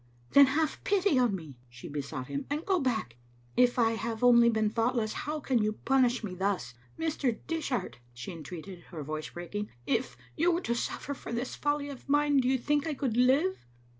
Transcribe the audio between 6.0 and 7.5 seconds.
me thus? Mr.